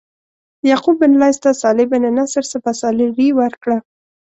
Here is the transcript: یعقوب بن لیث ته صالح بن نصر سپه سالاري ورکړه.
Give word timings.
یعقوب 0.69 0.95
بن 1.01 1.13
لیث 1.21 1.37
ته 1.43 1.51
صالح 1.61 1.85
بن 1.91 2.03
نصر 2.17 2.43
سپه 2.51 2.71
سالاري 2.81 3.29
ورکړه. 3.39 3.77